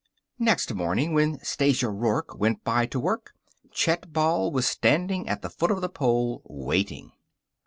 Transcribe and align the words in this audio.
Next 0.39 0.73
morning, 0.73 1.13
when 1.13 1.37
Stasia 1.43 1.87
Rourke 1.87 2.35
went 2.35 2.63
by 2.63 2.87
to 2.87 2.99
work, 2.99 3.35
Chet 3.71 4.11
Ball 4.11 4.51
was 4.51 4.65
standing 4.67 5.29
at 5.29 5.43
the 5.43 5.49
foot 5.51 5.69
of 5.69 5.81
the 5.81 5.89
pole, 5.89 6.41
waiting. 6.45 7.11